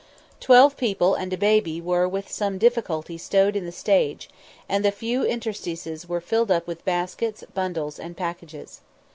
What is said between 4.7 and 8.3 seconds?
the few interstices were filled up with baskets, bundles, and